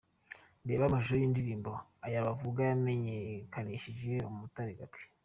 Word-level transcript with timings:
Reba 0.67 0.83
amashusho 0.85 1.15
y'indirimbo' 1.19 1.71
Ayo 2.05 2.19
bavuga' 2.27 2.61
yamenyekanishije 2.69 4.13
Umutare 4.29 4.71
Gabby. 4.79 5.01